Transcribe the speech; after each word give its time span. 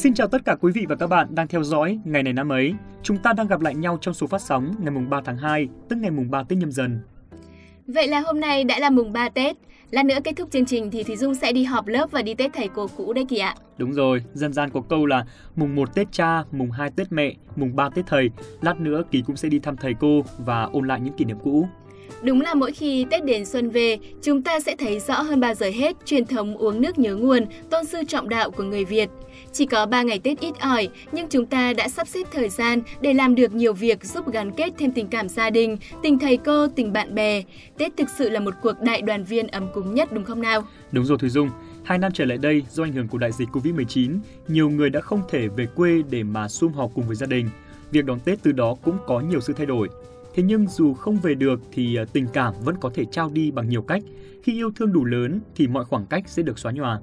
Xin 0.00 0.14
chào 0.14 0.28
tất 0.28 0.44
cả 0.44 0.56
quý 0.60 0.72
vị 0.72 0.86
và 0.88 0.96
các 0.96 1.06
bạn 1.06 1.34
đang 1.34 1.48
theo 1.48 1.62
dõi 1.62 1.98
ngày 2.04 2.22
này 2.22 2.32
năm 2.32 2.48
ấy. 2.48 2.74
Chúng 3.02 3.16
ta 3.16 3.32
đang 3.32 3.46
gặp 3.46 3.60
lại 3.60 3.74
nhau 3.74 3.98
trong 4.00 4.14
số 4.14 4.26
phát 4.26 4.42
sóng 4.42 4.74
ngày 4.78 4.90
mùng 4.90 5.10
3 5.10 5.20
tháng 5.24 5.36
2, 5.36 5.68
tức 5.88 5.96
ngày 5.96 6.10
mùng 6.10 6.30
3 6.30 6.42
Tết 6.42 6.58
nhâm 6.58 6.72
dần. 6.72 7.00
Vậy 7.86 8.08
là 8.08 8.20
hôm 8.20 8.40
nay 8.40 8.64
đã 8.64 8.78
là 8.78 8.90
mùng 8.90 9.12
3 9.12 9.28
Tết. 9.28 9.56
Lát 9.90 10.06
nữa 10.06 10.18
kết 10.24 10.32
thúc 10.36 10.48
chương 10.52 10.66
trình 10.66 10.90
thì 10.90 11.02
Thùy 11.02 11.16
Dung 11.16 11.34
sẽ 11.34 11.52
đi 11.52 11.64
họp 11.64 11.86
lớp 11.86 12.10
và 12.10 12.22
đi 12.22 12.34
Tết 12.34 12.52
thầy 12.52 12.68
cô 12.68 12.86
cũ 12.96 13.12
đấy 13.12 13.24
kìa. 13.28 13.52
Đúng 13.78 13.92
rồi, 13.92 14.24
dân 14.34 14.52
gian 14.52 14.70
có 14.70 14.80
câu 14.80 15.06
là 15.06 15.24
mùng 15.56 15.74
1 15.74 15.94
Tết 15.94 16.12
cha, 16.12 16.42
mùng 16.52 16.70
2 16.70 16.90
Tết 16.96 17.12
mẹ, 17.12 17.34
mùng 17.56 17.76
3 17.76 17.88
Tết 17.88 18.06
thầy. 18.06 18.30
Lát 18.60 18.80
nữa 18.80 19.02
Kỳ 19.10 19.22
cũng 19.26 19.36
sẽ 19.36 19.48
đi 19.48 19.58
thăm 19.58 19.76
thầy 19.76 19.94
cô 20.00 20.22
và 20.38 20.62
ôn 20.62 20.86
lại 20.86 21.00
những 21.00 21.14
kỷ 21.14 21.24
niệm 21.24 21.38
cũ. 21.44 21.68
Đúng 22.22 22.40
là 22.40 22.54
mỗi 22.54 22.72
khi 22.72 23.06
Tết 23.10 23.24
đến 23.24 23.44
xuân 23.44 23.70
về, 23.70 23.98
chúng 24.22 24.42
ta 24.42 24.60
sẽ 24.60 24.76
thấy 24.76 25.00
rõ 25.00 25.20
hơn 25.20 25.40
bao 25.40 25.54
giờ 25.54 25.70
hết 25.70 25.96
truyền 26.04 26.26
thống 26.26 26.56
uống 26.56 26.80
nước 26.80 26.98
nhớ 26.98 27.16
nguồn, 27.16 27.46
tôn 27.70 27.86
sư 27.86 27.98
trọng 28.08 28.28
đạo 28.28 28.50
của 28.50 28.64
người 28.64 28.84
Việt. 28.84 29.08
Chỉ 29.52 29.66
có 29.66 29.86
3 29.86 30.02
ngày 30.02 30.18
Tết 30.18 30.40
ít 30.40 30.54
ỏi, 30.60 30.88
nhưng 31.12 31.28
chúng 31.28 31.46
ta 31.46 31.72
đã 31.72 31.88
sắp 31.88 32.08
xếp 32.08 32.22
thời 32.32 32.48
gian 32.48 32.82
để 33.00 33.14
làm 33.14 33.34
được 33.34 33.54
nhiều 33.54 33.72
việc 33.72 34.04
giúp 34.04 34.32
gắn 34.32 34.52
kết 34.52 34.72
thêm 34.78 34.92
tình 34.92 35.06
cảm 35.08 35.28
gia 35.28 35.50
đình, 35.50 35.76
tình 36.02 36.18
thầy 36.18 36.36
cô, 36.36 36.68
tình 36.68 36.92
bạn 36.92 37.14
bè. 37.14 37.42
Tết 37.78 37.96
thực 37.96 38.08
sự 38.18 38.28
là 38.28 38.40
một 38.40 38.54
cuộc 38.62 38.80
đại 38.80 39.02
đoàn 39.02 39.24
viên 39.24 39.46
ấm 39.46 39.68
cúng 39.74 39.94
nhất 39.94 40.12
đúng 40.12 40.24
không 40.24 40.42
nào? 40.42 40.64
Đúng 40.92 41.04
rồi 41.04 41.18
Thùy 41.18 41.30
Dung, 41.30 41.50
Hai 41.84 41.98
năm 41.98 42.12
trở 42.14 42.24
lại 42.24 42.38
đây, 42.38 42.62
do 42.70 42.84
ảnh 42.84 42.92
hưởng 42.92 43.08
của 43.08 43.18
đại 43.18 43.32
dịch 43.32 43.48
Covid-19, 43.52 44.18
nhiều 44.48 44.70
người 44.70 44.90
đã 44.90 45.00
không 45.00 45.22
thể 45.28 45.48
về 45.48 45.66
quê 45.74 46.02
để 46.10 46.22
mà 46.22 46.48
sum 46.48 46.72
họp 46.72 46.90
cùng 46.94 47.06
với 47.06 47.16
gia 47.16 47.26
đình. 47.26 47.50
Việc 47.90 48.04
đón 48.04 48.20
Tết 48.20 48.42
từ 48.42 48.52
đó 48.52 48.76
cũng 48.82 48.98
có 49.06 49.20
nhiều 49.20 49.40
sự 49.40 49.52
thay 49.52 49.66
đổi. 49.66 49.88
Thế 50.34 50.42
nhưng 50.42 50.66
dù 50.66 50.94
không 50.94 51.16
về 51.16 51.34
được 51.34 51.60
thì 51.72 51.96
ờ, 51.96 52.04
tình 52.12 52.26
cảm 52.32 52.54
vẫn 52.64 52.74
có 52.80 52.90
thể 52.94 53.04
trao 53.12 53.30
đi 53.32 53.50
bằng 53.50 53.68
nhiều 53.68 53.82
cách. 53.82 54.02
Khi 54.42 54.52
yêu 54.52 54.70
thương 54.76 54.92
đủ 54.92 55.04
lớn 55.04 55.40
thì 55.56 55.68
mọi 55.68 55.84
khoảng 55.84 56.06
cách 56.06 56.24
sẽ 56.26 56.42
được 56.42 56.58
xóa 56.58 56.72
nhòa. 56.72 57.00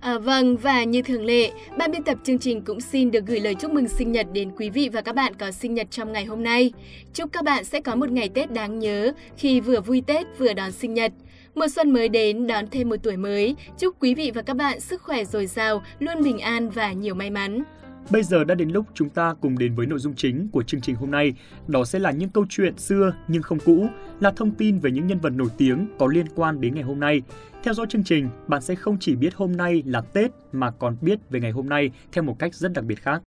À, 0.00 0.18
vâng, 0.18 0.56
và 0.56 0.84
như 0.84 1.02
thường 1.02 1.24
lệ, 1.24 1.50
ban 1.78 1.90
biên 1.90 2.02
tập 2.02 2.18
chương 2.24 2.38
trình 2.38 2.62
cũng 2.62 2.80
xin 2.80 3.10
được 3.10 3.26
gửi 3.26 3.40
lời 3.40 3.54
chúc 3.54 3.72
mừng 3.72 3.88
sinh 3.88 4.12
nhật 4.12 4.26
đến 4.32 4.50
quý 4.56 4.70
vị 4.70 4.88
và 4.92 5.00
các 5.00 5.14
bạn 5.14 5.32
có 5.38 5.50
sinh 5.50 5.74
nhật 5.74 5.90
trong 5.90 6.12
ngày 6.12 6.24
hôm 6.24 6.42
nay. 6.42 6.72
Chúc 7.14 7.32
các 7.32 7.44
bạn 7.44 7.64
sẽ 7.64 7.80
có 7.80 7.94
một 7.94 8.10
ngày 8.10 8.28
Tết 8.28 8.52
đáng 8.52 8.78
nhớ 8.78 9.12
khi 9.36 9.60
vừa 9.60 9.80
vui 9.80 10.02
Tết 10.06 10.26
vừa 10.38 10.52
đón 10.52 10.72
sinh 10.72 10.94
nhật. 10.94 11.12
Mùa 11.54 11.68
xuân 11.68 11.90
mới 11.90 12.08
đến, 12.08 12.46
đón 12.46 12.64
thêm 12.70 12.88
một 12.88 12.96
tuổi 13.02 13.16
mới. 13.16 13.56
Chúc 13.78 13.96
quý 14.00 14.14
vị 14.14 14.30
và 14.34 14.42
các 14.42 14.56
bạn 14.56 14.80
sức 14.80 15.02
khỏe 15.02 15.24
dồi 15.24 15.46
dào, 15.46 15.82
luôn 15.98 16.22
bình 16.22 16.38
an 16.38 16.70
và 16.70 16.92
nhiều 16.92 17.14
may 17.14 17.30
mắn. 17.30 17.62
Bây 18.10 18.22
giờ 18.22 18.44
đã 18.44 18.54
đến 18.54 18.70
lúc 18.70 18.86
chúng 18.94 19.08
ta 19.08 19.34
cùng 19.40 19.58
đến 19.58 19.74
với 19.74 19.86
nội 19.86 19.98
dung 19.98 20.14
chính 20.16 20.48
của 20.52 20.62
chương 20.62 20.80
trình 20.80 20.96
hôm 20.96 21.10
nay. 21.10 21.32
Đó 21.68 21.84
sẽ 21.84 21.98
là 21.98 22.10
những 22.10 22.28
câu 22.28 22.46
chuyện 22.48 22.78
xưa 22.78 23.14
nhưng 23.28 23.42
không 23.42 23.58
cũ, 23.64 23.86
là 24.20 24.30
thông 24.36 24.50
tin 24.50 24.78
về 24.78 24.90
những 24.90 25.06
nhân 25.06 25.18
vật 25.18 25.30
nổi 25.30 25.48
tiếng 25.58 25.88
có 25.98 26.06
liên 26.06 26.26
quan 26.34 26.60
đến 26.60 26.74
ngày 26.74 26.84
hôm 26.84 27.00
nay. 27.00 27.22
Theo 27.62 27.74
dõi 27.74 27.86
chương 27.88 28.04
trình, 28.04 28.28
bạn 28.46 28.62
sẽ 28.62 28.74
không 28.74 28.96
chỉ 29.00 29.16
biết 29.16 29.34
hôm 29.34 29.56
nay 29.56 29.82
là 29.86 30.00
Tết 30.00 30.30
mà 30.52 30.70
còn 30.70 30.96
biết 31.00 31.18
về 31.30 31.40
ngày 31.40 31.50
hôm 31.50 31.68
nay 31.68 31.90
theo 32.12 32.24
một 32.24 32.38
cách 32.38 32.54
rất 32.54 32.72
đặc 32.72 32.84
biệt 32.84 33.02
khác. 33.02 33.22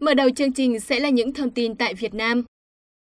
Mở 0.00 0.14
đầu 0.14 0.30
chương 0.36 0.52
trình 0.52 0.80
sẽ 0.80 1.00
là 1.00 1.08
những 1.08 1.32
thông 1.32 1.50
tin 1.50 1.74
tại 1.74 1.94
Việt 1.94 2.14
Nam. 2.14 2.44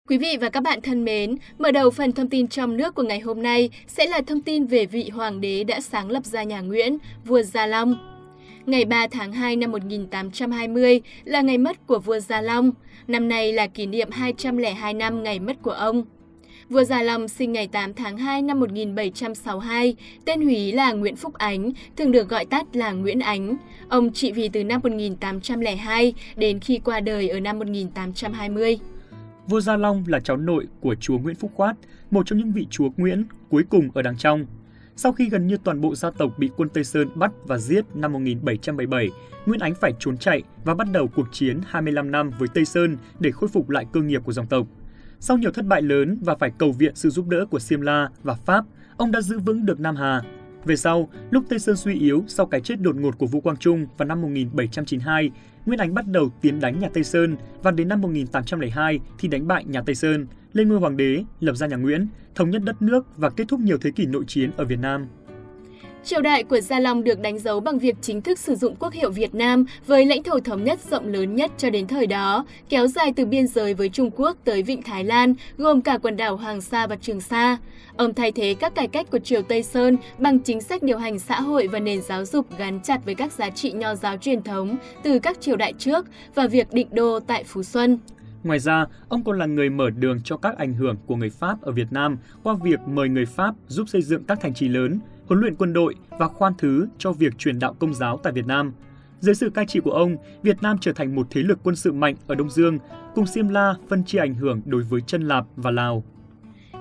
Quý 0.10 0.18
vị 0.18 0.38
và 0.42 0.50
các 0.50 0.64
bạn 0.64 0.82
thân 0.82 1.06
mến, 1.06 1.36
mở 1.58 1.72
đầu 1.72 1.90
phần 1.90 2.12
thông 2.12 2.30
tin 2.30 2.48
trong 2.48 2.78
nước 2.78 2.96
của 2.96 3.04
ngày 3.04 3.20
hôm 3.20 3.44
nay 3.44 3.70
sẽ 3.88 4.06
là 4.06 4.22
thông 4.22 4.42
tin 4.42 4.66
về 4.66 4.86
vị 4.86 5.10
hoàng 5.10 5.42
đế 5.42 5.64
đã 5.64 5.82
sáng 5.82 6.12
lập 6.12 6.26
ra 6.26 6.44
nhà 6.44 6.62
Nguyễn, 6.62 6.98
vua 7.26 7.42
Gia 7.42 7.66
Long. 7.66 7.96
Ngày 8.66 8.86
3 8.86 9.08
tháng 9.08 9.34
2 9.34 9.56
năm 9.56 9.72
1820 9.72 11.02
là 11.24 11.42
ngày 11.42 11.58
mất 11.58 11.88
của 11.88 12.00
vua 12.00 12.20
Gia 12.20 12.42
Long. 12.42 12.72
Năm 13.08 13.28
nay 13.28 13.54
là 13.54 13.68
kỷ 13.68 13.86
niệm 13.86 14.12
202 14.12 14.94
năm 14.94 15.24
ngày 15.24 15.40
mất 15.40 15.62
của 15.62 15.72
ông. 15.72 16.04
Vua 16.70 16.84
Gia 16.84 17.02
Long 17.02 17.28
sinh 17.28 17.52
ngày 17.52 17.68
8 17.68 17.94
tháng 17.94 18.18
2 18.18 18.42
năm 18.42 18.60
1762, 18.60 19.96
tên 20.26 20.42
húy 20.42 20.72
là 20.72 20.92
Nguyễn 20.92 21.16
Phúc 21.16 21.34
Ánh, 21.34 21.72
thường 21.98 22.12
được 22.12 22.30
gọi 22.30 22.46
tắt 22.46 22.66
là 22.74 22.92
Nguyễn 22.92 23.20
Ánh. 23.20 23.58
Ông 23.90 24.14
trị 24.14 24.32
vì 24.32 24.50
từ 24.50 24.64
năm 24.64 24.80
1802 24.84 26.14
đến 26.36 26.60
khi 26.60 26.80
qua 26.86 27.00
đời 27.00 27.30
ở 27.30 27.40
năm 27.40 27.60
1820. 27.60 28.80
Vua 29.50 29.62
Gia 29.62 29.78
Long 29.78 30.04
là 30.08 30.20
cháu 30.20 30.38
nội 30.38 30.68
của 30.80 30.96
chúa 30.96 31.18
Nguyễn 31.18 31.36
Phúc 31.36 31.52
Khoát, 31.56 31.76
một 32.12 32.26
trong 32.26 32.40
những 32.40 32.52
vị 32.52 32.68
chúa 32.70 32.90
Nguyễn 32.98 33.24
cuối 33.50 33.64
cùng 33.70 33.90
ở 33.94 34.02
đằng 34.02 34.18
trong. 34.18 34.46
Sau 34.96 35.12
khi 35.12 35.30
gần 35.30 35.48
như 35.48 35.58
toàn 35.64 35.82
bộ 35.82 35.96
gia 35.96 36.12
tộc 36.12 36.32
bị 36.38 36.50
quân 36.58 36.70
Tây 36.70 36.84
Sơn 36.84 37.08
bắt 37.16 37.32
và 37.48 37.58
giết 37.58 37.86
năm 37.96 38.14
1777, 38.14 39.10
Nguyễn 39.46 39.60
Ánh 39.60 39.76
phải 39.76 39.94
trốn 40.00 40.18
chạy 40.18 40.44
và 40.64 40.76
bắt 40.76 40.88
đầu 40.92 41.08
cuộc 41.08 41.28
chiến 41.32 41.60
25 41.68 42.12
năm 42.12 42.32
với 42.40 42.48
Tây 42.54 42.66
Sơn 42.66 42.98
để 43.20 43.32
khôi 43.32 43.50
phục 43.50 43.70
lại 43.70 43.86
cơ 43.94 44.02
nghiệp 44.02 44.22
của 44.24 44.34
dòng 44.34 44.48
tộc. 44.48 44.68
Sau 45.20 45.38
nhiều 45.38 45.52
thất 45.52 45.66
bại 45.66 45.82
lớn 45.82 46.18
và 46.22 46.36
phải 46.36 46.52
cầu 46.58 46.72
viện 46.72 46.96
sự 46.96 47.10
giúp 47.10 47.28
đỡ 47.28 47.46
của 47.46 47.60
Simla 47.60 48.10
và 48.24 48.34
Pháp, 48.34 48.66
ông 48.98 49.12
đã 49.12 49.22
giữ 49.22 49.40
vững 49.40 49.66
được 49.66 49.80
Nam 49.80 49.96
Hà. 49.96 50.22
Về 50.66 50.76
sau, 50.76 51.10
lúc 51.32 51.44
Tây 51.50 51.60
Sơn 51.60 51.76
suy 51.76 51.94
yếu 52.00 52.24
sau 52.28 52.46
cái 52.46 52.62
chết 52.62 52.82
đột 52.82 52.96
ngột 52.96 53.18
của 53.18 53.28
Vũ 53.28 53.42
Quang 53.42 53.58
Trung 53.58 53.86
vào 53.98 54.08
năm 54.08 54.22
1792, 54.22 55.32
Nguyễn 55.70 55.80
Ánh 55.80 55.94
bắt 55.94 56.08
đầu 56.08 56.30
tiến 56.42 56.60
đánh 56.60 56.80
nhà 56.80 56.90
Tây 56.94 57.04
Sơn 57.04 57.36
và 57.64 57.72
đến 57.72 57.88
năm 57.88 58.02
1802 58.02 59.00
thì 59.20 59.28
đánh 59.28 59.48
bại 59.48 59.66
nhà 59.66 59.82
Tây 59.82 59.96
Sơn, 59.96 60.28
lên 60.54 60.70
ngôi 60.70 60.80
hoàng 60.80 60.98
đế, 60.98 61.24
lập 61.40 61.54
ra 61.54 61.68
nhà 61.68 61.76
Nguyễn, 61.76 62.08
thống 62.36 62.50
nhất 62.50 62.62
đất 62.66 62.82
nước 62.82 63.18
và 63.18 63.30
kết 63.30 63.48
thúc 63.48 63.60
nhiều 63.60 63.78
thế 63.82 63.92
kỷ 63.92 64.06
nội 64.06 64.24
chiến 64.28 64.52
ở 64.58 64.66
Việt 64.66 64.80
Nam. 64.80 65.08
Triều 66.04 66.22
đại 66.22 66.44
của 66.44 66.60
Gia 66.60 66.80
Long 66.80 67.04
được 67.04 67.20
đánh 67.20 67.40
dấu 67.40 67.60
bằng 67.60 67.80
việc 67.80 67.96
chính 68.02 68.22
thức 68.22 68.40
sử 68.40 68.56
dụng 68.56 68.76
quốc 68.80 68.94
hiệu 68.94 69.12
Việt 69.12 69.36
Nam 69.36 69.66
với 69.88 70.06
lãnh 70.06 70.24
thổ 70.24 70.40
thống 70.40 70.64
nhất 70.64 70.80
rộng 70.92 71.08
lớn 71.08 71.36
nhất 71.36 71.52
cho 71.58 71.70
đến 71.70 71.88
thời 71.88 72.08
đó, 72.08 72.46
kéo 72.70 72.88
dài 72.88 73.14
từ 73.16 73.26
biên 73.26 73.48
giới 73.48 73.74
với 73.74 73.90
Trung 73.90 74.12
Quốc 74.16 74.38
tới 74.44 74.64
Vịnh 74.64 74.82
Thái 74.82 75.04
Lan, 75.04 75.34
gồm 75.58 75.82
cả 75.82 75.98
quần 75.98 76.18
đảo 76.18 76.38
Hoàng 76.38 76.62
Sa 76.62 76.88
và 76.88 76.96
Trường 76.96 77.22
Sa. 77.22 77.58
Ông 77.98 78.14
thay 78.14 78.32
thế 78.32 78.56
các 78.60 78.76
cải 78.76 78.88
cách 78.88 79.12
của 79.12 79.20
Triều 79.20 79.42
Tây 79.42 79.64
Sơn 79.64 79.98
bằng 80.20 80.40
chính 80.40 80.62
sách 80.62 80.84
điều 80.84 80.98
hành 80.98 81.20
xã 81.20 81.42
hội 81.42 81.68
và 81.68 81.80
nền 81.80 82.02
giáo 82.02 82.26
dục 82.26 82.58
gắn 82.58 82.80
chặt 82.84 83.06
với 83.06 83.16
các 83.16 83.32
giá 83.32 83.50
trị 83.50 83.72
nho 83.72 83.96
giáo 83.96 84.18
truyền 84.18 84.44
thống 84.44 84.78
từ 85.04 85.20
các 85.20 85.42
triều 85.42 85.56
đại 85.56 85.74
trước 85.78 86.06
và 86.36 86.48
việc 86.48 86.74
định 86.74 86.88
đô 86.92 87.20
tại 87.20 87.44
Phú 87.44 87.64
Xuân. 87.64 88.00
Ngoài 88.44 88.60
ra, 88.60 88.86
ông 89.10 89.24
còn 89.24 89.38
là 89.38 89.46
người 89.46 89.70
mở 89.70 89.90
đường 89.90 90.22
cho 90.24 90.38
các 90.38 90.58
ảnh 90.58 90.74
hưởng 90.74 90.96
của 91.06 91.16
người 91.16 91.30
Pháp 91.30 91.62
ở 91.62 91.72
Việt 91.72 91.92
Nam 91.92 92.18
qua 92.44 92.56
việc 92.64 92.80
mời 92.88 93.10
người 93.10 93.26
Pháp 93.26 93.56
giúp 93.68 93.90
xây 93.90 94.02
dựng 94.02 94.24
các 94.24 94.42
thành 94.42 94.54
trì 94.54 94.68
lớn, 94.68 95.00
huấn 95.30 95.40
luyện 95.42 95.56
quân 95.56 95.74
đội 95.74 95.96
và 96.10 96.28
khoan 96.28 96.54
thứ 96.58 96.88
cho 96.98 97.12
việc 97.12 97.38
truyền 97.38 97.60
đạo 97.60 97.76
công 97.80 97.94
giáo 97.94 98.20
tại 98.24 98.34
Việt 98.34 98.48
Nam. 98.48 98.74
Dưới 99.20 99.36
sự 99.36 99.50
cai 99.50 99.66
trị 99.66 99.80
của 99.80 99.92
ông, 99.92 100.16
Việt 100.44 100.62
Nam 100.62 100.78
trở 100.82 100.92
thành 100.94 101.16
một 101.16 101.28
thế 101.30 101.42
lực 101.42 101.60
quân 101.64 101.76
sự 101.76 101.92
mạnh 101.92 102.16
ở 102.28 102.36
Đông 102.36 102.50
Dương, 102.50 102.80
cùng 103.16 103.26
Simla 103.26 103.76
phân 103.90 104.04
chia 104.04 104.20
ảnh 104.20 104.34
hưởng 104.34 104.62
đối 104.66 104.84
với 104.84 105.02
chân 105.08 105.28
Lạp 105.28 105.46
và 105.56 105.72
Lào. 105.72 106.04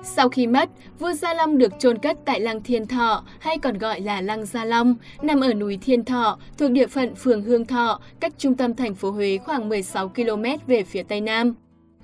Sau 0.03 0.29
khi 0.29 0.47
mất, 0.47 0.69
vua 0.99 1.13
Gia 1.13 1.33
Long 1.33 1.57
được 1.57 1.73
chôn 1.79 1.97
cất 1.97 2.17
tại 2.25 2.39
Lăng 2.39 2.63
Thiên 2.63 2.87
Thọ, 2.87 3.23
hay 3.39 3.57
còn 3.57 3.77
gọi 3.77 4.01
là 4.01 4.21
Lăng 4.21 4.45
Gia 4.45 4.65
Long, 4.65 4.95
nằm 5.21 5.39
ở 5.39 5.53
núi 5.53 5.77
Thiên 5.81 6.05
Thọ, 6.05 6.39
thuộc 6.57 6.71
địa 6.71 6.87
phận 6.87 7.15
phường 7.15 7.43
Hương 7.43 7.65
Thọ, 7.65 7.99
cách 8.19 8.33
trung 8.37 8.55
tâm 8.55 8.75
thành 8.75 8.95
phố 8.95 9.11
Huế 9.11 9.37
khoảng 9.37 9.69
16 9.69 10.09
km 10.09 10.43
về 10.67 10.83
phía 10.83 11.03
tây 11.03 11.21
nam. 11.21 11.55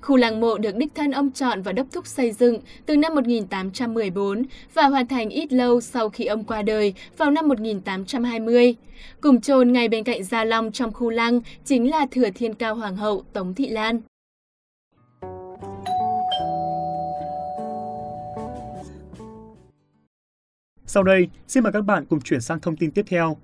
Khu 0.06 0.16
lăng 0.16 0.40
mộ 0.40 0.58
được 0.58 0.76
đích 0.76 0.94
thân 0.94 1.10
ông 1.10 1.30
chọn 1.30 1.62
và 1.62 1.72
đốc 1.72 1.86
thúc 1.92 2.06
xây 2.06 2.32
dựng 2.32 2.58
từ 2.86 2.96
năm 2.96 3.14
1814 3.14 4.42
và 4.74 4.86
hoàn 4.86 5.06
thành 5.06 5.30
ít 5.30 5.52
lâu 5.52 5.80
sau 5.80 6.08
khi 6.08 6.24
ông 6.24 6.44
qua 6.44 6.62
đời 6.62 6.94
vào 7.16 7.30
năm 7.30 7.48
1820. 7.48 8.74
Cùng 9.20 9.40
chôn 9.40 9.72
ngay 9.72 9.88
bên 9.88 10.04
cạnh 10.04 10.24
Gia 10.24 10.44
Long 10.44 10.72
trong 10.72 10.92
khu 10.92 11.10
lăng 11.10 11.40
chính 11.64 11.90
là 11.90 12.06
Thừa 12.10 12.30
Thiên 12.34 12.54
Cao 12.54 12.74
Hoàng 12.74 12.96
hậu 12.96 13.24
Tống 13.32 13.54
Thị 13.54 13.68
Lan. 13.68 14.00
Sau 20.86 21.02
đây, 21.02 21.28
xin 21.48 21.62
mời 21.62 21.72
các 21.72 21.84
bạn 21.84 22.04
cùng 22.04 22.20
chuyển 22.20 22.40
sang 22.40 22.60
thông 22.60 22.76
tin 22.76 22.90
tiếp 22.90 23.04
theo. 23.08 23.36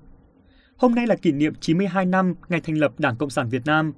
Hôm 0.76 0.94
nay 0.94 1.06
là 1.06 1.14
kỷ 1.14 1.32
niệm 1.32 1.54
92 1.60 2.06
năm 2.06 2.34
ngày 2.48 2.60
thành 2.60 2.78
lập 2.78 2.92
Đảng 2.98 3.16
Cộng 3.16 3.30
sản 3.30 3.48
Việt 3.48 3.62
Nam. 3.66 3.92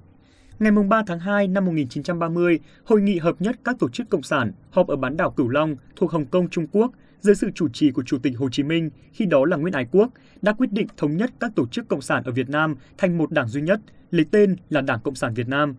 Ngày 0.59 0.71
3 0.71 1.03
tháng 1.07 1.19
2 1.19 1.47
năm 1.47 1.65
1930, 1.65 2.59
Hội 2.85 3.01
nghị 3.01 3.17
hợp 3.17 3.41
nhất 3.41 3.59
các 3.63 3.75
tổ 3.79 3.89
chức 3.89 4.09
cộng 4.09 4.23
sản 4.23 4.51
họp 4.69 4.87
ở 4.87 4.95
bán 4.95 5.17
đảo 5.17 5.31
Cửu 5.31 5.49
Long 5.49 5.75
thuộc 5.95 6.11
Hồng 6.11 6.25
Kông, 6.25 6.49
Trung 6.49 6.67
Quốc 6.71 6.91
dưới 7.21 7.35
sự 7.35 7.51
chủ 7.55 7.69
trì 7.69 7.91
của 7.91 8.03
Chủ 8.03 8.17
tịch 8.17 8.33
Hồ 8.37 8.49
Chí 8.49 8.63
Minh, 8.63 8.89
khi 9.13 9.25
đó 9.25 9.45
là 9.45 9.57
Nguyễn 9.57 9.73
Ái 9.73 9.85
Quốc, 9.91 10.09
đã 10.41 10.53
quyết 10.53 10.71
định 10.71 10.87
thống 10.97 11.17
nhất 11.17 11.31
các 11.39 11.51
tổ 11.55 11.67
chức 11.67 11.87
cộng 11.87 12.01
sản 12.01 12.23
ở 12.25 12.31
Việt 12.31 12.49
Nam 12.49 12.75
thành 12.97 13.17
một 13.17 13.31
đảng 13.31 13.47
duy 13.47 13.61
nhất, 13.61 13.79
lấy 14.11 14.25
tên 14.31 14.55
là 14.69 14.81
Đảng 14.81 14.99
Cộng 14.99 15.15
sản 15.15 15.33
Việt 15.33 15.47
Nam. 15.47 15.75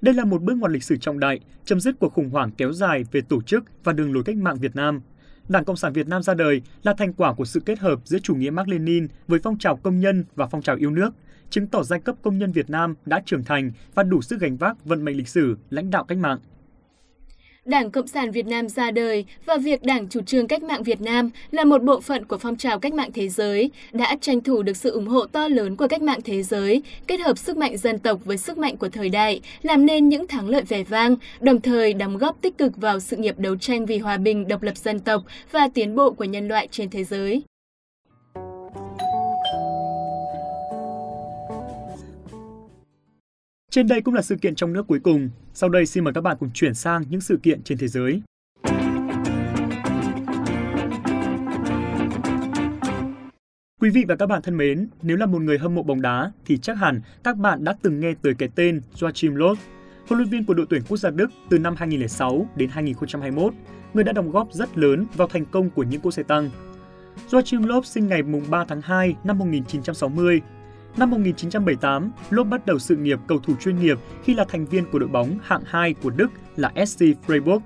Đây 0.00 0.14
là 0.14 0.24
một 0.24 0.42
bước 0.42 0.54
ngoặt 0.54 0.72
lịch 0.72 0.84
sử 0.84 0.96
trọng 0.96 1.18
đại, 1.18 1.40
chấm 1.64 1.80
dứt 1.80 1.98
cuộc 1.98 2.12
khủng 2.12 2.30
hoảng 2.30 2.50
kéo 2.50 2.72
dài 2.72 3.04
về 3.12 3.20
tổ 3.20 3.42
chức 3.42 3.64
và 3.84 3.92
đường 3.92 4.14
lối 4.14 4.24
cách 4.24 4.36
mạng 4.36 4.58
Việt 4.60 4.76
Nam– 4.76 5.00
Đảng 5.48 5.64
Cộng 5.64 5.76
sản 5.76 5.92
Việt 5.92 6.08
Nam 6.08 6.22
ra 6.22 6.34
đời 6.34 6.62
là 6.82 6.94
thành 6.94 7.12
quả 7.12 7.34
của 7.34 7.44
sự 7.44 7.60
kết 7.60 7.78
hợp 7.78 8.00
giữa 8.04 8.18
chủ 8.18 8.34
nghĩa 8.34 8.50
Mác 8.50 8.68
Lênin 8.68 9.08
với 9.28 9.40
phong 9.42 9.58
trào 9.58 9.76
công 9.76 10.00
nhân 10.00 10.24
và 10.36 10.46
phong 10.46 10.62
trào 10.62 10.76
yêu 10.76 10.90
nước, 10.90 11.10
chứng 11.50 11.66
tỏ 11.66 11.82
giai 11.82 12.00
cấp 12.00 12.16
công 12.22 12.38
nhân 12.38 12.52
Việt 12.52 12.70
Nam 12.70 12.94
đã 13.06 13.22
trưởng 13.26 13.44
thành 13.44 13.72
và 13.94 14.02
đủ 14.02 14.22
sức 14.22 14.40
gánh 14.40 14.56
vác 14.56 14.84
vận 14.84 15.04
mệnh 15.04 15.16
lịch 15.16 15.28
sử, 15.28 15.56
lãnh 15.70 15.90
đạo 15.90 16.04
cách 16.04 16.18
mạng. 16.18 16.38
Đảng 17.64 17.90
Cộng 17.90 18.06
sản 18.06 18.30
Việt 18.30 18.46
Nam 18.46 18.68
ra 18.68 18.90
đời 18.90 19.24
và 19.46 19.56
việc 19.56 19.82
Đảng 19.82 20.08
chủ 20.08 20.20
trương 20.22 20.48
cách 20.48 20.62
mạng 20.62 20.82
Việt 20.82 21.00
Nam 21.00 21.30
là 21.50 21.64
một 21.64 21.82
bộ 21.82 22.00
phận 22.00 22.24
của 22.24 22.38
phong 22.38 22.56
trào 22.56 22.78
cách 22.78 22.94
mạng 22.94 23.10
thế 23.14 23.28
giới 23.28 23.70
đã 23.92 24.16
tranh 24.20 24.40
thủ 24.40 24.62
được 24.62 24.76
sự 24.76 24.90
ủng 24.90 25.06
hộ 25.06 25.26
to 25.26 25.48
lớn 25.48 25.76
của 25.76 25.88
cách 25.88 26.02
mạng 26.02 26.20
thế 26.24 26.42
giới, 26.42 26.82
kết 27.06 27.20
hợp 27.20 27.38
sức 27.38 27.56
mạnh 27.56 27.76
dân 27.76 27.98
tộc 27.98 28.24
với 28.24 28.38
sức 28.38 28.58
mạnh 28.58 28.76
của 28.76 28.88
thời 28.88 29.08
đại, 29.08 29.40
làm 29.62 29.86
nên 29.86 30.08
những 30.08 30.26
thắng 30.26 30.48
lợi 30.48 30.62
vẻ 30.62 30.84
vang, 30.84 31.16
đồng 31.40 31.60
thời 31.60 31.94
đóng 31.94 32.18
góp 32.18 32.42
tích 32.42 32.58
cực 32.58 32.76
vào 32.76 33.00
sự 33.00 33.16
nghiệp 33.16 33.38
đấu 33.38 33.56
tranh 33.56 33.86
vì 33.86 33.98
hòa 33.98 34.16
bình, 34.16 34.48
độc 34.48 34.62
lập 34.62 34.76
dân 34.76 35.00
tộc 35.00 35.22
và 35.52 35.68
tiến 35.74 35.96
bộ 35.96 36.12
của 36.12 36.24
nhân 36.24 36.48
loại 36.48 36.68
trên 36.70 36.90
thế 36.90 37.04
giới. 37.04 37.42
Trên 43.72 43.86
đây 43.86 44.00
cũng 44.00 44.14
là 44.14 44.22
sự 44.22 44.36
kiện 44.36 44.54
trong 44.54 44.72
nước 44.72 44.86
cuối 44.86 45.00
cùng. 45.00 45.30
Sau 45.54 45.68
đây 45.68 45.86
xin 45.86 46.04
mời 46.04 46.14
các 46.14 46.20
bạn 46.20 46.36
cùng 46.40 46.50
chuyển 46.54 46.74
sang 46.74 47.04
những 47.10 47.20
sự 47.20 47.38
kiện 47.42 47.62
trên 47.62 47.78
thế 47.78 47.88
giới. 47.88 48.22
Quý 53.80 53.90
vị 53.90 54.04
và 54.08 54.16
các 54.16 54.26
bạn 54.26 54.42
thân 54.42 54.56
mến, 54.56 54.88
nếu 55.02 55.16
là 55.16 55.26
một 55.26 55.42
người 55.42 55.58
hâm 55.58 55.74
mộ 55.74 55.82
bóng 55.82 56.02
đá 56.02 56.32
thì 56.46 56.58
chắc 56.58 56.76
hẳn 56.76 57.00
các 57.24 57.36
bạn 57.36 57.64
đã 57.64 57.74
từng 57.82 58.00
nghe 58.00 58.14
tới 58.22 58.34
cái 58.34 58.48
tên 58.54 58.80
Joachim 58.94 59.34
Löw, 59.34 59.54
huấn 60.08 60.18
luyện 60.18 60.28
viên 60.28 60.44
của 60.44 60.54
đội 60.54 60.66
tuyển 60.70 60.82
quốc 60.88 60.96
gia 60.96 61.10
Đức 61.10 61.30
từ 61.48 61.58
năm 61.58 61.74
2006 61.78 62.46
đến 62.56 62.68
2021, 62.72 63.54
người 63.94 64.04
đã 64.04 64.12
đóng 64.12 64.30
góp 64.30 64.52
rất 64.52 64.78
lớn 64.78 65.06
vào 65.14 65.28
thành 65.28 65.44
công 65.44 65.70
của 65.70 65.82
những 65.82 66.00
cỗ 66.00 66.10
xe 66.10 66.22
tăng. 66.22 66.50
Joachim 67.30 67.66
Löw 67.66 67.82
sinh 67.82 68.06
ngày 68.06 68.22
3 68.50 68.64
tháng 68.64 68.80
2 68.80 69.16
năm 69.24 69.38
1960 69.38 70.40
Năm 70.96 71.10
1978, 71.10 72.10
Lốp 72.30 72.46
bắt 72.46 72.66
đầu 72.66 72.78
sự 72.78 72.96
nghiệp 72.96 73.18
cầu 73.26 73.38
thủ 73.38 73.54
chuyên 73.60 73.80
nghiệp 73.80 73.98
khi 74.24 74.34
là 74.34 74.44
thành 74.48 74.66
viên 74.66 74.84
của 74.92 74.98
đội 74.98 75.08
bóng 75.08 75.38
hạng 75.42 75.62
2 75.66 75.94
của 75.94 76.10
Đức 76.10 76.30
là 76.56 76.72
SC 76.86 77.04
Freiburg. 77.26 77.60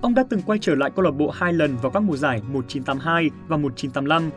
Ông 0.00 0.14
đã 0.14 0.24
từng 0.30 0.42
quay 0.42 0.58
trở 0.58 0.74
lại 0.74 0.90
câu 0.96 1.04
lạc 1.04 1.10
bộ 1.10 1.30
hai 1.30 1.52
lần 1.52 1.76
vào 1.76 1.90
các 1.90 2.02
mùa 2.02 2.16
giải 2.16 2.42
1982 2.52 3.30
và 3.48 3.56
1985. 3.56 4.30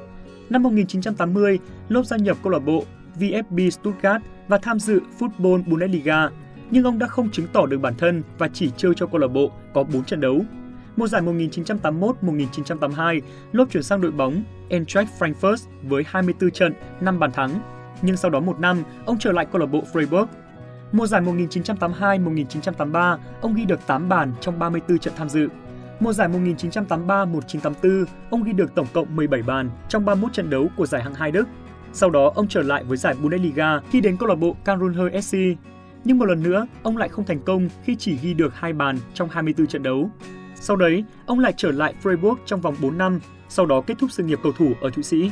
Năm 0.50 0.64
1980, 0.64 1.60
Lốp 1.90 2.06
gia 2.06 2.18
nhập 2.18 2.38
câu 2.44 2.52
lạc 2.52 2.60
bộ 2.60 2.84
VfB 3.20 3.70
Stuttgart 3.70 4.24
và 4.48 4.58
tham 4.58 4.80
dự 4.80 5.00
Football 5.20 5.64
Bundesliga, 5.64 6.30
nhưng 6.72 6.84
ông 6.84 7.00
đã 7.00 7.08
không 7.08 7.32
chứng 7.32 7.48
tỏ 7.54 7.66
được 7.66 7.78
bản 7.78 7.94
thân 7.98 8.24
và 8.38 8.48
chỉ 8.48 8.72
chơi 8.78 8.94
cho 8.96 9.08
câu 9.08 9.20
lạc 9.20 9.28
bộ 9.28 9.52
có 9.74 9.84
4 9.84 10.04
trận 10.04 10.22
đấu. 10.22 10.46
Mùa 10.96 11.08
giải 11.08 11.22
1981-1982, 11.22 13.22
Lốp 13.52 13.72
chuyển 13.72 13.84
sang 13.84 14.02
đội 14.02 14.12
bóng 14.12 14.44
Eintracht 14.70 15.10
Frankfurt 15.20 15.68
với 15.84 16.04
24 16.08 16.52
trận, 16.52 16.74
5 17.02 17.20
bàn 17.20 17.32
thắng 17.32 17.60
nhưng 18.02 18.18
sau 18.18 18.32
đó 18.32 18.40
một 18.40 18.60
năm, 18.60 18.84
ông 19.06 19.18
trở 19.20 19.32
lại 19.32 19.46
câu 19.52 19.60
lạc 19.60 19.66
bộ 19.66 19.84
Freiburg. 19.94 20.26
Mùa 20.92 21.08
giải 21.08 21.22
1982-1983, 21.22 23.18
ông 23.42 23.54
ghi 23.54 23.66
được 23.66 23.80
8 23.88 24.10
bàn 24.10 24.34
trong 24.42 24.60
34 24.60 25.00
trận 25.00 25.14
tham 25.18 25.30
dự. 25.30 25.48
Mùa 26.00 26.14
giải 26.14 26.30
1983-1984, 26.30 28.06
ông 28.30 28.44
ghi 28.44 28.54
được 28.54 28.76
tổng 28.76 28.88
cộng 28.94 29.16
17 29.16 29.42
bàn 29.42 29.70
trong 29.90 30.06
31 30.06 30.34
trận 30.34 30.50
đấu 30.50 30.68
của 30.78 30.86
giải 30.86 31.04
hạng 31.04 31.14
2 31.14 31.32
Đức. 31.32 31.48
Sau 31.94 32.10
đó, 32.10 32.32
ông 32.36 32.48
trở 32.48 32.62
lại 32.62 32.84
với 32.84 32.98
giải 32.98 33.16
Bundesliga 33.22 33.80
khi 33.90 34.02
đến 34.02 34.18
câu 34.18 34.30
lạc 34.30 34.36
bộ 34.36 34.56
Karlsruhe 34.66 35.22
SC. 35.22 35.38
Nhưng 36.04 36.18
một 36.18 36.26
lần 36.26 36.44
nữa, 36.44 36.68
ông 36.84 36.98
lại 36.98 37.10
không 37.10 37.26
thành 37.26 37.40
công 37.40 37.70
khi 37.84 37.96
chỉ 37.96 38.18
ghi 38.18 38.34
được 38.34 38.56
2 38.56 38.74
bàn 38.74 38.98
trong 39.14 39.30
24 39.30 39.68
trận 39.68 39.84
đấu. 39.84 40.10
Sau 40.56 40.76
đấy, 40.76 41.04
ông 41.26 41.40
lại 41.40 41.54
trở 41.58 41.72
lại 41.72 41.94
Freiburg 42.04 42.36
trong 42.46 42.62
vòng 42.62 42.76
4 42.82 42.98
năm, 42.98 43.20
sau 43.50 43.66
đó 43.66 43.82
kết 43.82 43.98
thúc 44.00 44.12
sự 44.12 44.24
nghiệp 44.24 44.40
cầu 44.44 44.52
thủ 44.58 44.74
ở 44.82 44.90
Thụy 44.90 45.04
Sĩ. 45.04 45.32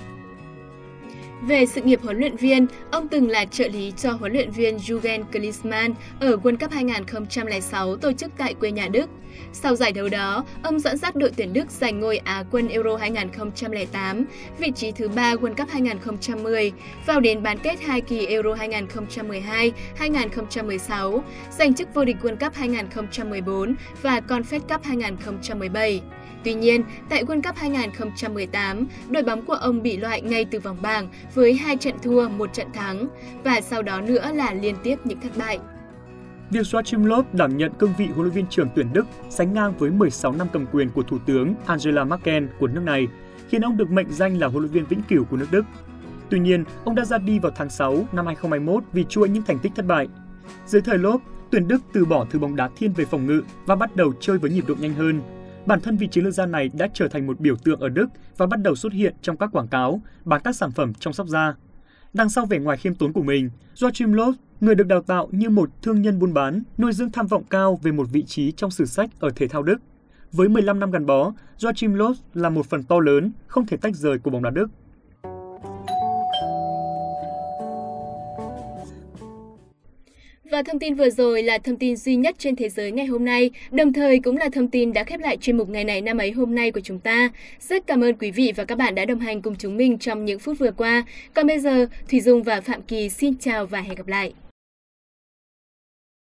Về 1.41 1.65
sự 1.65 1.81
nghiệp 1.81 1.99
huấn 2.03 2.19
luyện 2.19 2.35
viên, 2.35 2.67
ông 2.91 3.07
từng 3.07 3.29
là 3.29 3.45
trợ 3.45 3.67
lý 3.67 3.93
cho 3.97 4.11
huấn 4.11 4.33
luyện 4.33 4.51
viên 4.51 4.77
Jürgen 4.77 5.23
Klinsmann 5.31 5.93
ở 6.19 6.35
World 6.43 6.57
Cup 6.57 6.71
2006 6.71 7.95
tổ 7.95 8.13
chức 8.13 8.31
tại 8.37 8.53
quê 8.53 8.71
nhà 8.71 8.87
Đức. 8.87 9.09
Sau 9.53 9.75
giải 9.75 9.91
đấu 9.91 10.09
đó, 10.09 10.45
ông 10.63 10.79
dẫn 10.79 10.97
dắt 10.97 11.15
đội 11.15 11.31
tuyển 11.37 11.53
Đức 11.53 11.71
giành 11.71 11.99
ngôi 11.99 12.17
Á 12.17 12.43
quân 12.51 12.67
Euro 12.67 12.95
2008, 12.95 14.25
vị 14.59 14.71
trí 14.75 14.91
thứ 14.91 15.07
ba 15.07 15.33
World 15.33 15.55
Cup 15.55 15.69
2010, 15.69 16.71
vào 17.05 17.19
đến 17.19 17.43
bán 17.43 17.57
kết 17.57 17.81
hai 17.81 18.01
kỳ 18.01 18.25
Euro 18.25 18.55
2012-2016, 19.97 21.21
giành 21.57 21.73
chức 21.73 21.93
vô 21.93 22.05
địch 22.05 22.17
World 22.21 22.37
Cup 22.39 22.53
2014 22.53 23.75
và 24.01 24.19
Confed 24.27 24.59
Cup 24.59 24.83
2017. 24.83 26.01
Tuy 26.43 26.53
nhiên, 26.53 26.83
tại 27.09 27.23
World 27.23 27.41
Cup 27.41 27.55
2018, 27.55 28.87
đội 29.09 29.23
bóng 29.23 29.45
của 29.45 29.53
ông 29.53 29.83
bị 29.83 29.97
loại 29.97 30.21
ngay 30.21 30.45
từ 30.45 30.59
vòng 30.59 30.77
bảng 30.81 31.09
với 31.35 31.53
hai 31.53 31.77
trận 31.77 31.95
thua, 32.03 32.29
một 32.29 32.53
trận 32.53 32.67
thắng 32.73 33.07
và 33.43 33.61
sau 33.61 33.81
đó 33.81 34.01
nữa 34.01 34.31
là 34.33 34.53
liên 34.53 34.75
tiếp 34.83 34.95
những 35.03 35.21
thất 35.21 35.31
bại. 35.37 35.59
Việc 36.49 36.65
Joachim 36.65 37.05
Löw 37.05 37.23
đảm 37.33 37.57
nhận 37.57 37.73
cương 37.73 37.93
vị 37.97 38.05
huấn 38.05 38.21
luyện 38.21 38.31
viên 38.31 38.45
trưởng 38.49 38.69
tuyển 38.75 38.93
Đức 38.93 39.05
sánh 39.29 39.53
ngang 39.53 39.73
với 39.79 39.91
16 39.91 40.31
năm 40.31 40.47
cầm 40.53 40.65
quyền 40.71 40.89
của 40.89 41.03
Thủ 41.03 41.17
tướng 41.25 41.55
Angela 41.65 42.03
Merkel 42.03 42.45
của 42.59 42.67
nước 42.67 42.81
này, 42.85 43.07
khiến 43.49 43.61
ông 43.61 43.77
được 43.77 43.91
mệnh 43.91 44.11
danh 44.11 44.39
là 44.39 44.47
huấn 44.47 44.63
luyện 44.63 44.73
viên 44.73 44.85
vĩnh 44.85 45.01
cửu 45.09 45.23
của 45.23 45.37
nước 45.37 45.47
Đức. 45.51 45.65
Tuy 46.29 46.39
nhiên, 46.39 46.63
ông 46.83 46.95
đã 46.95 47.05
ra 47.05 47.17
đi 47.17 47.39
vào 47.39 47.51
tháng 47.55 47.69
6 47.69 47.93
năm 47.93 48.25
2021 48.25 48.83
vì 48.93 49.05
chuỗi 49.09 49.29
những 49.29 49.43
thành 49.43 49.59
tích 49.59 49.71
thất 49.75 49.85
bại. 49.85 50.07
Dưới 50.65 50.81
thời 50.81 50.97
Löw, 50.97 51.17
tuyển 51.51 51.67
Đức 51.67 51.81
từ 51.93 52.05
bỏ 52.05 52.25
thứ 52.31 52.39
bóng 52.39 52.55
đá 52.55 52.69
thiên 52.75 52.93
về 52.93 53.05
phòng 53.05 53.25
ngự 53.25 53.41
và 53.65 53.75
bắt 53.75 53.95
đầu 53.95 54.13
chơi 54.19 54.37
với 54.37 54.51
nhịp 54.51 54.63
độ 54.67 54.75
nhanh 54.79 54.93
hơn, 54.93 55.21
Bản 55.65 55.81
thân 55.81 55.97
vị 55.97 56.07
chiến 56.07 56.23
lược 56.23 56.33
gia 56.33 56.45
này 56.45 56.69
đã 56.73 56.87
trở 56.93 57.07
thành 57.07 57.27
một 57.27 57.39
biểu 57.39 57.55
tượng 57.55 57.79
ở 57.79 57.89
Đức 57.89 58.07
và 58.37 58.45
bắt 58.45 58.61
đầu 58.61 58.75
xuất 58.75 58.93
hiện 58.93 59.15
trong 59.21 59.37
các 59.37 59.49
quảng 59.51 59.67
cáo 59.67 60.01
bán 60.25 60.41
các 60.43 60.55
sản 60.55 60.71
phẩm 60.71 60.93
trong 60.93 61.13
sóc 61.13 61.27
da. 61.27 61.55
Đằng 62.13 62.29
sau 62.29 62.45
vẻ 62.45 62.59
ngoài 62.59 62.77
khiêm 62.77 62.95
tốn 62.95 63.13
của 63.13 63.23
mình, 63.23 63.49
Joachim 63.75 64.13
Löw, 64.13 64.33
người 64.61 64.75
được 64.75 64.87
đào 64.87 65.01
tạo 65.01 65.29
như 65.31 65.49
một 65.49 65.69
thương 65.81 66.01
nhân 66.01 66.19
buôn 66.19 66.33
bán, 66.33 66.63
nuôi 66.77 66.93
dưỡng 66.93 67.11
tham 67.11 67.27
vọng 67.27 67.43
cao 67.49 67.79
về 67.83 67.91
một 67.91 68.07
vị 68.11 68.23
trí 68.23 68.51
trong 68.51 68.71
sử 68.71 68.85
sách 68.85 69.09
ở 69.19 69.29
thể 69.35 69.47
thao 69.47 69.63
Đức. 69.63 69.77
Với 70.31 70.49
15 70.49 70.79
năm 70.79 70.91
gắn 70.91 71.05
bó, 71.05 71.33
Joachim 71.57 71.95
Löw 71.95 72.13
là 72.33 72.49
một 72.49 72.65
phần 72.65 72.83
to 72.83 72.99
lớn, 72.99 73.31
không 73.47 73.65
thể 73.65 73.77
tách 73.77 73.95
rời 73.95 74.19
của 74.19 74.31
bóng 74.31 74.43
đá 74.43 74.49
Đức. 74.49 74.69
Và 80.53 80.63
thông 80.63 80.79
tin 80.79 80.95
vừa 80.95 81.09
rồi 81.09 81.43
là 81.43 81.57
thông 81.57 81.77
tin 81.77 81.95
duy 81.95 82.15
nhất 82.15 82.35
trên 82.39 82.55
thế 82.55 82.69
giới 82.69 82.91
ngày 82.91 83.05
hôm 83.05 83.25
nay, 83.25 83.51
đồng 83.71 83.93
thời 83.93 84.19
cũng 84.19 84.37
là 84.37 84.49
thông 84.53 84.67
tin 84.67 84.93
đã 84.93 85.03
khép 85.03 85.19
lại 85.19 85.37
chuyên 85.37 85.57
mục 85.57 85.69
ngày 85.69 85.83
này 85.83 86.01
năm 86.01 86.17
ấy 86.17 86.31
hôm 86.31 86.55
nay 86.55 86.71
của 86.71 86.79
chúng 86.79 86.99
ta. 86.99 87.29
Rất 87.59 87.87
cảm 87.87 88.03
ơn 88.03 88.15
quý 88.15 88.31
vị 88.31 88.53
và 88.55 88.65
các 88.65 88.77
bạn 88.77 88.95
đã 88.95 89.05
đồng 89.05 89.19
hành 89.19 89.41
cùng 89.41 89.55
chúng 89.55 89.77
mình 89.77 89.97
trong 89.97 90.25
những 90.25 90.39
phút 90.39 90.59
vừa 90.59 90.71
qua. 90.71 91.03
Còn 91.33 91.47
bây 91.47 91.59
giờ, 91.59 91.87
Thủy 92.09 92.21
Dung 92.21 92.43
và 92.43 92.61
Phạm 92.61 92.81
Kỳ 92.81 93.09
xin 93.09 93.37
chào 93.37 93.65
và 93.65 93.81
hẹn 93.81 93.95
gặp 93.95 94.07
lại. 94.07 94.33